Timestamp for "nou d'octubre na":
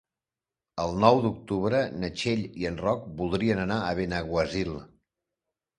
1.03-2.11